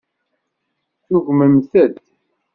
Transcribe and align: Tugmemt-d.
Tugmemt-d. 1.07 1.73